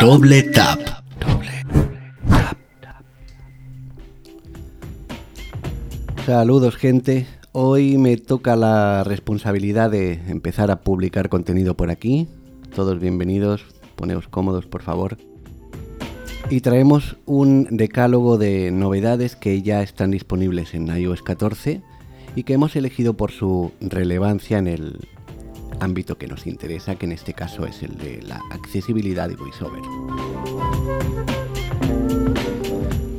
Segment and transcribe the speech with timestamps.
[0.00, 0.78] Doble tap.
[1.18, 1.64] Doble
[2.80, 3.04] tap.
[6.24, 12.28] Saludos gente, hoy me toca la responsabilidad de empezar a publicar contenido por aquí.
[12.76, 13.64] Todos bienvenidos,
[13.96, 15.18] poneos cómodos por favor.
[16.48, 21.82] Y traemos un decálogo de novedades que ya están disponibles en iOS 14
[22.36, 25.08] y que hemos elegido por su relevancia en el
[25.80, 29.82] ámbito que nos interesa, que en este caso es el de la accesibilidad de VoiceOver.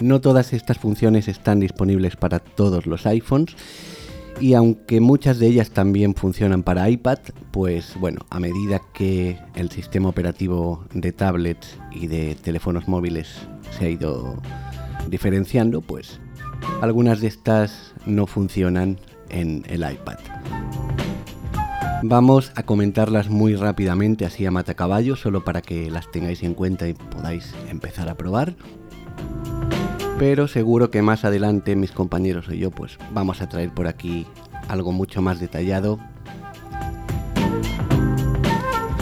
[0.01, 3.55] No todas estas funciones están disponibles para todos los iPhones
[4.39, 7.19] y aunque muchas de ellas también funcionan para iPad,
[7.51, 13.27] pues bueno, a medida que el sistema operativo de tablets y de teléfonos móviles
[13.77, 14.41] se ha ido
[15.09, 16.21] diferenciando, pues
[16.81, 18.97] algunas de estas no funcionan
[19.29, 20.19] en el iPad.
[22.01, 26.87] Vamos a comentarlas muy rápidamente, así a matacaballo, solo para que las tengáis en cuenta
[26.87, 28.55] y podáis empezar a probar.
[30.17, 34.25] Pero seguro que más adelante mis compañeros y yo pues vamos a traer por aquí
[34.69, 35.99] algo mucho más detallado.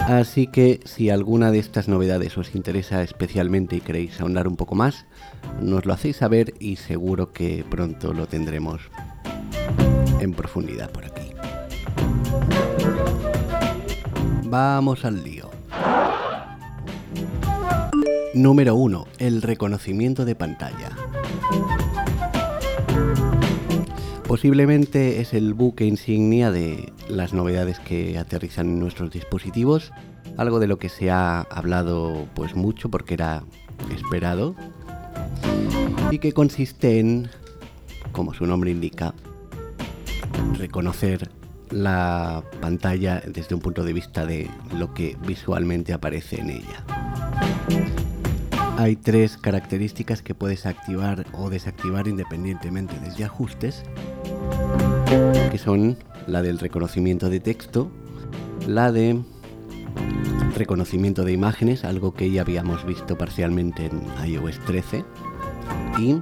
[0.08, 4.74] Así que si alguna de estas novedades os interesa especialmente y queréis ahondar un poco
[4.74, 5.06] más,
[5.62, 8.82] nos lo hacéis saber y seguro que pronto lo tendremos
[10.20, 11.34] en profundidad por aquí.
[14.50, 15.50] Vamos al lío.
[18.34, 19.06] Número 1.
[19.20, 20.92] El reconocimiento de pantalla.
[24.26, 29.92] Posiblemente es el buque insignia de las novedades que aterrizan en nuestros dispositivos,
[30.38, 33.44] algo de lo que se ha hablado pues mucho porque era
[33.94, 34.56] esperado
[36.10, 37.30] y que consiste en,
[38.14, 39.14] como su nombre indica,
[40.58, 41.37] reconocer
[41.72, 46.84] la pantalla desde un punto de vista de lo que visualmente aparece en ella.
[48.78, 53.84] Hay tres características que puedes activar o desactivar independientemente desde ajustes,
[55.52, 57.90] que son la del reconocimiento de texto,
[58.68, 59.20] la de
[60.56, 65.04] reconocimiento de imágenes, algo que ya habíamos visto parcialmente en iOS 13,
[66.00, 66.22] y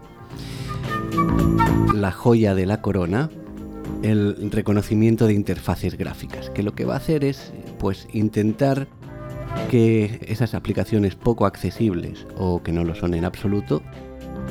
[1.94, 3.30] la joya de la corona,
[4.04, 8.88] el reconocimiento de interfaces gráficas, que lo que va a hacer es pues intentar
[9.70, 13.82] que esas aplicaciones poco accesibles o que no lo son en absoluto,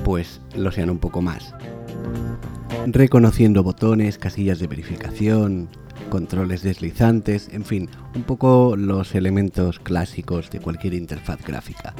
[0.04, 1.54] pues lo sean un poco más.
[2.86, 5.68] Reconociendo botones, casillas de verificación,
[6.10, 11.94] controles deslizantes, en fin, un poco los elementos clásicos de cualquier interfaz gráfica.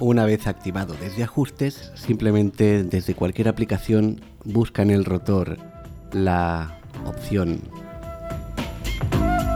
[0.00, 5.58] Una vez activado desde ajustes, simplemente desde cualquier aplicación busca en el rotor
[6.12, 7.62] la opción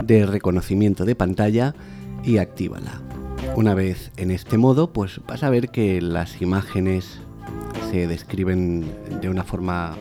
[0.04, 1.76] de reconocimiento de pantalla
[2.24, 3.00] y actívala.
[3.54, 7.20] Una vez en este modo, pues vas a ver que las imágenes
[7.92, 8.84] se describen
[9.20, 9.96] de una forma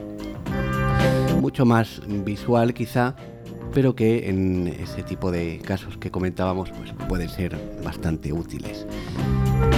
[1.39, 3.15] mucho más visual quizá,
[3.75, 8.87] pero que en ese tipo de casos que comentábamos pues pueden ser bastante útiles.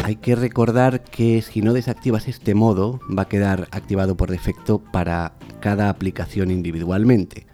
[0.03, 4.79] Hay que recordar que si no desactivas este modo va a quedar activado por defecto
[4.91, 7.47] para cada aplicación individualmente.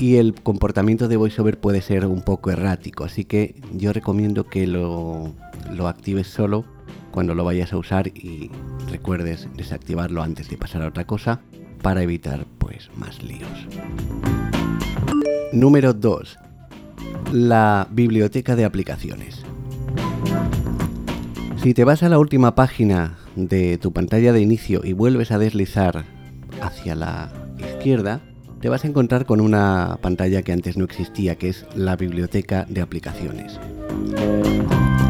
[0.00, 4.66] Y el comportamiento de VoiceOver puede ser un poco errático, así que yo recomiendo que
[4.66, 5.32] lo,
[5.72, 6.64] lo actives solo
[7.12, 8.50] cuando lo vayas a usar y
[8.90, 11.40] recuerdes desactivarlo antes de pasar a otra cosa
[11.82, 13.48] para evitar pues más líos.
[15.52, 16.36] Número 2.
[17.32, 19.44] La biblioteca de aplicaciones.
[21.62, 25.38] Si te vas a la última página de tu pantalla de inicio y vuelves a
[25.38, 26.06] deslizar
[26.62, 28.22] hacia la izquierda,
[28.62, 32.64] te vas a encontrar con una pantalla que antes no existía, que es la biblioteca
[32.66, 33.60] de aplicaciones.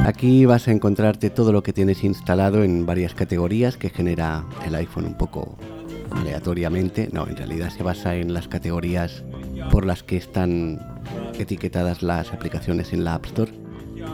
[0.04, 4.74] Aquí vas a encontrarte todo lo que tienes instalado en varias categorías que genera el
[4.74, 5.56] iPhone un poco
[6.10, 7.10] aleatoriamente.
[7.12, 9.22] No, en realidad se basa en las categorías
[9.70, 10.80] por las que están
[11.38, 13.52] etiquetadas las aplicaciones en la App Store.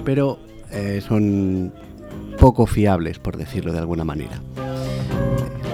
[0.05, 0.39] Pero
[0.71, 1.73] eh, son
[2.39, 4.41] poco fiables, por decirlo de alguna manera.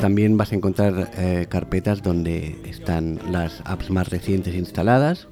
[0.01, 5.29] También vas a encontrar eh, carpetas donde están las apps más recientes instaladas,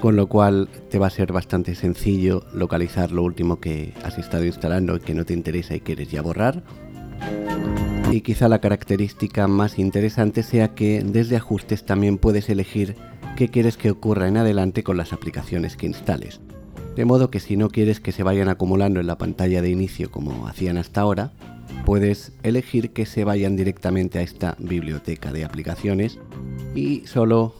[0.00, 4.44] con lo cual te va a ser bastante sencillo localizar lo último que has estado
[4.44, 6.62] instalando y que no te interesa y quieres ya borrar.
[8.10, 12.96] Y quizá la característica más interesante sea que desde ajustes también puedes elegir
[13.36, 16.40] qué quieres que ocurra en adelante con las aplicaciones que instales.
[16.96, 20.10] De modo que si no quieres que se vayan acumulando en la pantalla de inicio
[20.10, 21.32] como hacían hasta ahora,
[21.84, 26.18] puedes elegir que se vayan directamente a esta biblioteca de aplicaciones
[26.74, 27.54] y solo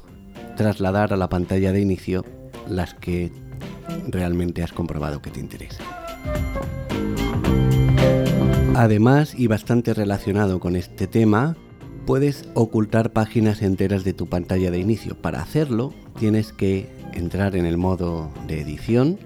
[0.56, 2.24] trasladar a la pantalla de inicio
[2.68, 3.32] las que
[4.08, 5.86] realmente has comprobado que te interesan.
[8.76, 11.56] Además, y bastante relacionado con este tema,
[12.06, 15.14] puedes ocultar páginas enteras de tu pantalla de inicio.
[15.16, 19.18] Para hacerlo, tienes que entrar en el modo de edición,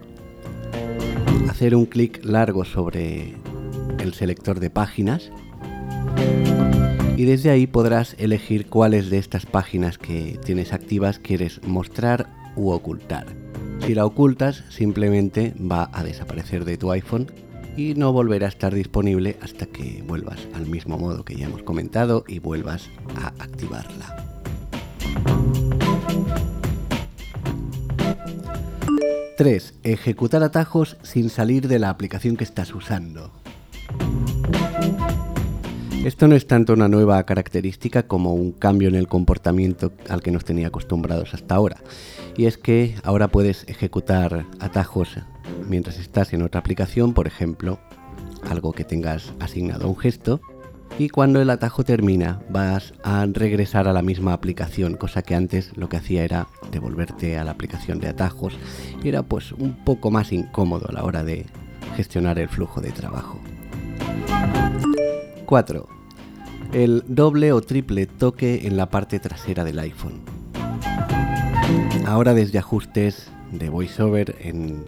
[1.49, 3.35] hacer un clic largo sobre
[3.99, 5.31] el selector de páginas
[7.17, 12.71] y desde ahí podrás elegir cuáles de estas páginas que tienes activas quieres mostrar u
[12.71, 13.27] ocultar.
[13.85, 17.27] Si la ocultas, simplemente va a desaparecer de tu iPhone
[17.77, 21.63] y no volverá a estar disponible hasta que vuelvas al mismo modo que ya hemos
[21.63, 24.29] comentado y vuelvas a activarla.
[29.39, 29.75] 3.
[29.85, 33.31] Ejecutar atajos sin salir de la aplicación que estás usando.
[36.05, 40.33] Esto no es tanto una nueva característica como un cambio en el comportamiento al que
[40.33, 41.77] nos tenía acostumbrados hasta ahora.
[42.37, 45.11] Y es que ahora puedes ejecutar atajos
[45.69, 47.79] mientras estás en otra aplicación, por ejemplo,
[48.51, 50.41] algo que tengas asignado a un gesto,
[50.97, 55.77] y cuando el atajo termina vas a regresar a la misma aplicación, cosa que antes
[55.77, 58.59] lo que hacía era devolverte a la aplicación de atajos
[59.05, 61.47] era pues un poco más incómodo a la hora de
[61.97, 63.39] gestionar el flujo de trabajo.
[65.47, 65.89] 4.
[66.73, 70.21] El doble o triple toque en la parte trasera del iPhone.
[72.07, 74.85] Ahora desde ajustes de VoiceOver en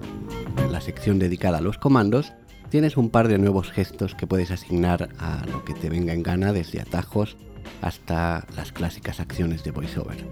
[0.70, 2.32] la sección dedicada a los comandos,
[2.70, 6.22] tienes un par de nuevos gestos que puedes asignar a lo que te venga en
[6.22, 7.36] gana, desde atajos
[7.82, 10.24] hasta las clásicas acciones de VoiceOver.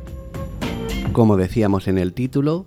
[1.13, 2.67] Como decíamos en el título,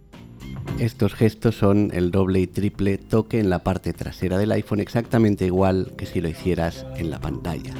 [0.79, 5.45] estos gestos son el doble y triple toque en la parte trasera del iPhone exactamente
[5.45, 7.74] igual que si lo hicieras en la pantalla.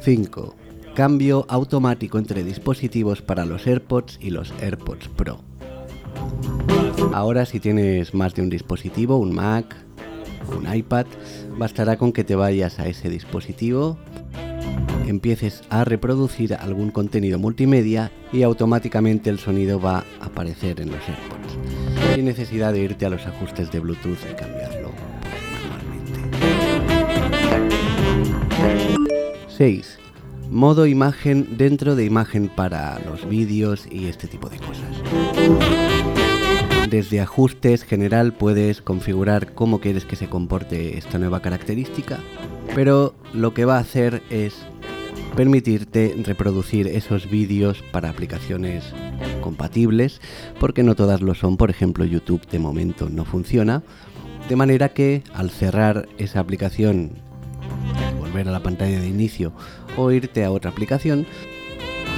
[0.00, 0.56] 5.
[0.94, 5.40] Cambio automático entre dispositivos para los AirPods y los AirPods Pro.
[7.12, 9.76] Ahora si tienes más de un dispositivo, un Mac,
[10.56, 11.06] un iPad,
[11.58, 13.98] bastará con que te vayas a ese dispositivo,
[15.06, 21.00] empieces a reproducir algún contenido multimedia y automáticamente el sonido va a aparecer en los
[21.06, 24.90] AirPods, sin necesidad de irte a los ajustes de Bluetooth y cambiarlo
[25.70, 26.20] manualmente.
[29.48, 29.98] 6.
[30.50, 35.91] Modo imagen dentro de imagen para los vídeos y este tipo de cosas.
[36.92, 42.18] Desde ajustes general puedes configurar cómo quieres que se comporte esta nueva característica,
[42.74, 44.52] pero lo que va a hacer es
[45.34, 48.84] permitirte reproducir esos vídeos para aplicaciones
[49.40, 50.20] compatibles,
[50.60, 53.82] porque no todas lo son, por ejemplo YouTube de momento no funciona,
[54.50, 57.12] de manera que al cerrar esa aplicación,
[58.18, 59.54] volver a la pantalla de inicio
[59.96, 61.26] o irte a otra aplicación,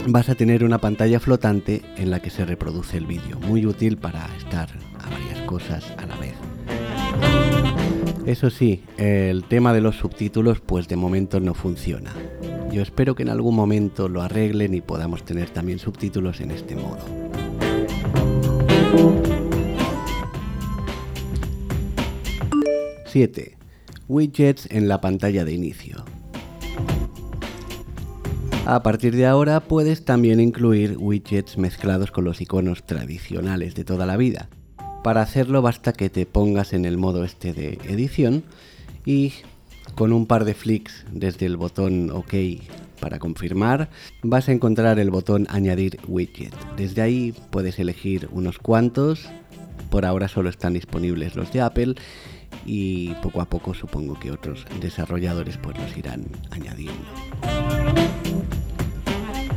[0.07, 3.97] vas a tener una pantalla flotante en la que se reproduce el vídeo, muy útil
[3.97, 4.69] para estar
[5.01, 6.35] a varias cosas a la vez.
[8.27, 12.13] Eso sí, el tema de los subtítulos pues de momento no funciona.
[12.73, 16.75] Yo espero que en algún momento lo arreglen y podamos tener también subtítulos en este
[16.75, 17.05] modo.
[23.13, 23.55] ¡7!
[24.09, 26.05] Widgets en la pantalla de inicio.
[28.67, 34.07] A partir de ahora puedes también incluir widgets mezclados con los iconos tradicionales de toda
[34.07, 34.49] la vida.
[35.03, 38.43] Para hacerlo basta que te pongas en el modo este de edición
[39.05, 39.35] y
[39.97, 42.33] con un par de flicks desde el botón OK
[43.01, 43.91] para confirmar,
[44.23, 46.55] vas a encontrar el botón añadir widget.
[46.79, 49.29] Desde ahí puedes elegir unos cuantos,
[49.91, 51.97] por ahora solo están disponibles los de Apple
[52.67, 57.05] y poco a poco supongo que otros desarrolladores pues los irán añadiendo.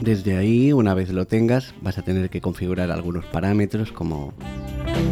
[0.02, 4.34] Desde ahí, una vez lo tengas, vas a tener que configurar algunos parámetros como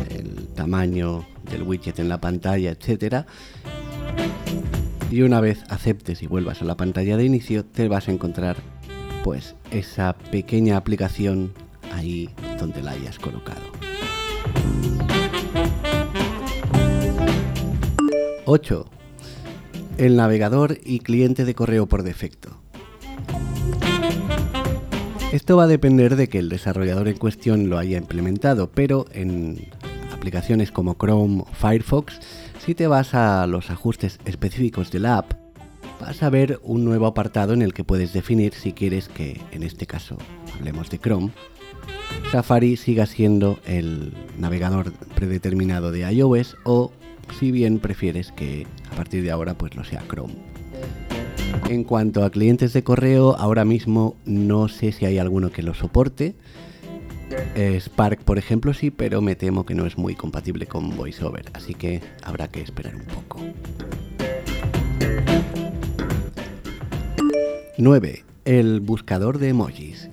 [0.10, 3.26] el tamaño del widget en la pantalla, etc.
[5.12, 8.58] Y una vez aceptes y vuelvas a la pantalla de inicio, te vas a encontrar
[9.24, 11.52] pues esa pequeña aplicación
[11.94, 13.75] ahí donde la hayas colocado.
[18.46, 18.86] 8.
[19.98, 22.58] El navegador y cliente de correo por defecto.
[25.32, 29.68] Esto va a depender de que el desarrollador en cuestión lo haya implementado, pero en
[30.14, 32.20] aplicaciones como Chrome o Firefox,
[32.64, 35.34] si te vas a los ajustes específicos de la app,
[36.00, 39.64] vas a ver un nuevo apartado en el que puedes definir si quieres que, en
[39.64, 40.18] este caso,
[40.58, 41.32] hablemos de Chrome,
[42.32, 46.92] Safari siga siendo el navegador predeterminado de iOS o
[47.40, 50.34] si bien prefieres que a partir de ahora pues no sea Chrome.
[51.70, 55.74] En cuanto a clientes de correo, ahora mismo no sé si hay alguno que lo
[55.74, 56.36] soporte.
[57.56, 61.46] Eh, Spark, por ejemplo, sí, pero me temo que no es muy compatible con VoiceOver,
[61.54, 63.40] así que habrá que esperar un poco.
[67.78, 68.24] 9.
[68.46, 70.10] El buscador de emojis.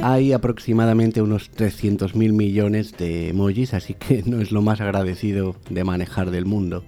[0.00, 5.82] Hay aproximadamente unos 300.000 millones de emojis, así que no es lo más agradecido de
[5.82, 6.84] manejar del mundo.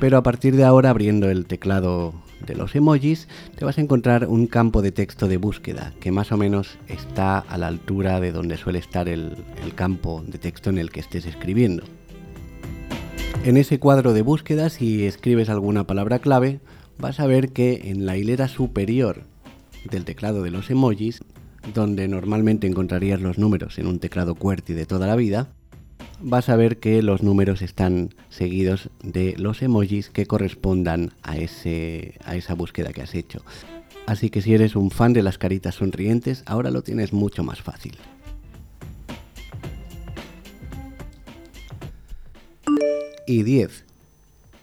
[0.00, 2.12] Pero a partir de ahora, abriendo el teclado
[2.44, 6.32] de los emojis, te vas a encontrar un campo de texto de búsqueda que más
[6.32, 10.70] o menos está a la altura de donde suele estar el, el campo de texto
[10.70, 11.84] en el que estés escribiendo.
[13.44, 16.58] En ese cuadro de búsqueda, si escribes alguna palabra clave,
[16.98, 19.22] vas a ver que en la hilera superior
[19.88, 21.20] del teclado de los emojis
[21.74, 25.48] donde normalmente encontrarías los números en un teclado QWERTY de toda la vida,
[26.20, 32.14] vas a ver que los números están seguidos de los emojis que correspondan a, ese,
[32.24, 33.42] a esa búsqueda que has hecho.
[34.06, 37.62] Así que si eres un fan de las caritas sonrientes, ahora lo tienes mucho más
[37.62, 37.96] fácil.
[43.26, 43.84] Y 10.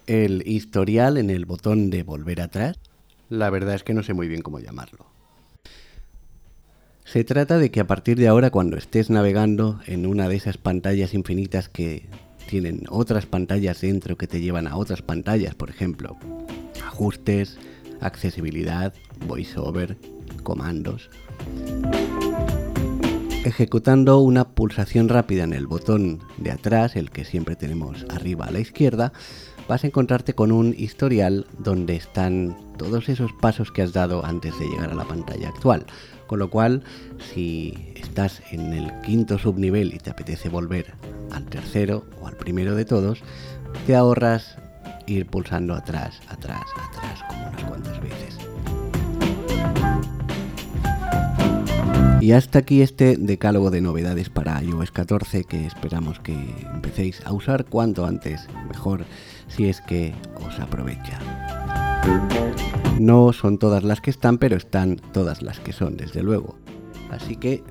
[0.07, 2.77] El historial en el botón de volver atrás.
[3.29, 5.16] La verdad es que no sé muy bien cómo llamarlo.
[7.07, 10.57] Se trata de que a partir de ahora cuando estés navegando en una de esas
[10.57, 12.05] pantallas infinitas que
[12.49, 16.17] tienen otras pantallas dentro que te llevan a otras pantallas, por ejemplo,
[16.85, 17.59] ajustes,
[18.01, 18.93] accesibilidad,
[19.25, 19.97] voiceover,
[20.43, 21.09] comandos.
[23.45, 28.51] Ejecutando una pulsación rápida en el botón de atrás, el que siempre tenemos arriba a
[28.51, 29.13] la izquierda,
[29.67, 34.57] vas a encontrarte con un historial donde están todos esos pasos que has dado antes
[34.59, 35.85] de llegar a la pantalla actual.
[36.27, 36.83] Con lo cual,
[37.33, 40.93] si estás en el quinto subnivel y te apetece volver
[41.31, 43.21] al tercero o al primero de todos,
[43.85, 44.57] te ahorras
[45.05, 47.86] ir pulsando atrás, atrás, atrás, como unas cuantas
[52.19, 56.33] Y hasta aquí este decálogo de novedades para iOS 14 que esperamos que
[56.73, 59.05] empecéis a usar cuanto antes, mejor
[59.47, 61.19] si es que os aprovecha.
[62.99, 66.57] No son todas las que están, pero están todas las que son, desde luego.
[67.11, 67.63] Así que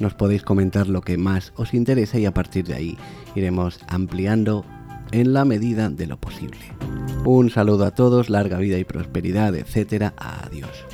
[0.00, 2.98] nos podéis comentar lo que más os interesa y a partir de ahí
[3.34, 4.64] iremos ampliando
[5.12, 6.58] en la medida de lo posible.
[7.24, 10.14] Un saludo a todos, larga vida y prosperidad, etcétera.
[10.16, 10.84] Adiós.